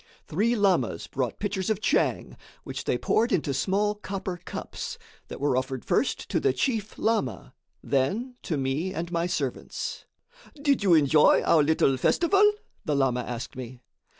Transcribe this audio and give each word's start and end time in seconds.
Three 0.25 0.55
lamas 0.55 1.05
brought 1.05 1.37
pitchers 1.37 1.69
of 1.69 1.79
tchang, 1.79 2.35
which 2.63 2.85
they 2.85 2.97
poured 2.97 3.31
into 3.31 3.53
small 3.53 3.93
copper 3.93 4.41
cups, 4.45 4.97
that 5.27 5.39
were 5.39 5.55
offered 5.55 5.85
first 5.85 6.27
to 6.29 6.39
the 6.39 6.53
chief 6.53 6.97
lama, 6.97 7.53
then 7.83 8.33
to 8.41 8.57
me 8.57 8.95
and 8.95 9.11
my 9.11 9.27
servants. 9.27 10.05
"Did 10.59 10.81
you 10.81 10.95
enjoy 10.95 11.43
our 11.43 11.61
little 11.61 11.97
festival?" 11.97 12.51
the 12.83 12.95
lama 12.95 13.19
asked 13.21 13.55
me. 13.55 13.79